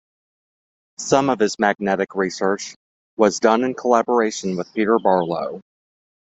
[0.97, 2.73] Some of his magnetic research
[3.17, 5.61] was done in collaboration with Peter Barlow.